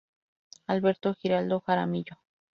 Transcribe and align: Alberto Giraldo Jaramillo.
Alberto 0.65 1.13
Giraldo 1.13 1.59
Jaramillo. 1.63 2.17